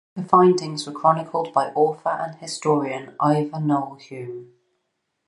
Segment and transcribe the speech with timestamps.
[0.15, 4.51] The findings were chronicled by author and historian Ivor Noel Hume.